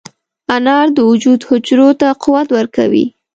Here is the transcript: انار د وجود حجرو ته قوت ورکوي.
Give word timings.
انار 0.55 0.87
د 0.97 0.99
وجود 1.09 1.39
حجرو 1.47 1.89
ته 1.99 2.07
قوت 2.23 2.47
ورکوي. 2.57 3.05